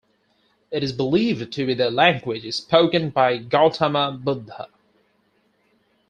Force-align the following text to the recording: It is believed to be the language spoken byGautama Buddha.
It 0.71 0.81
is 0.83 0.93
believed 0.93 1.53
to 1.53 1.65
be 1.67 1.75
the 1.75 1.91
language 1.91 2.51
spoken 2.55 3.11
byGautama 3.11 4.23
Buddha. 4.23 4.67